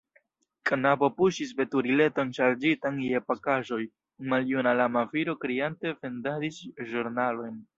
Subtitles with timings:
[0.69, 3.79] Knabo puŝis veturileton ŝarĝitan je pakaĵoj;
[4.33, 6.59] maljuna lama viro kriante vendadis
[6.93, 7.63] ĵurnalojn.